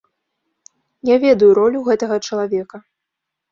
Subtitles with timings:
[1.09, 2.83] Я ведаю ролю гэтага чалавека.